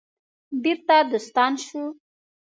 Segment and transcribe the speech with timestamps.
[0.63, 1.83] بیرته دوستان شو.